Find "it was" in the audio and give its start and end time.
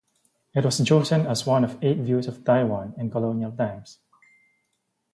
0.55-0.83